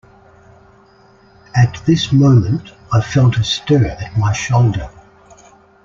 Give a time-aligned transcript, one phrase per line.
[1.55, 4.89] At this moment I felt a stir at my shoulder.